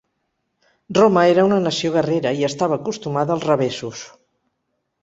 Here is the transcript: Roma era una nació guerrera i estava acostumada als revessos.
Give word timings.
Roma 0.99 1.25
era 1.33 1.45
una 1.49 1.59
nació 1.67 1.93
guerrera 1.99 2.33
i 2.41 2.49
estava 2.51 2.81
acostumada 2.81 3.39
als 3.39 3.49
revessos. 3.53 4.07